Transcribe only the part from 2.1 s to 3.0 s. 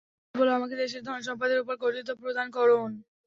প্রদান করুন।